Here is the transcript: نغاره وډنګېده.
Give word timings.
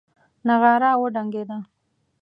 نغاره 0.47 0.91
وډنګېده. 1.01 1.57